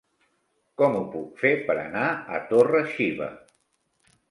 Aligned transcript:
Com 0.81 0.97
ho 0.99 1.01
puc 1.17 1.43
fer 1.43 1.51
per 1.69 1.77
anar 1.83 2.07
a 2.09 2.41
Torre-xiva? 2.55 3.31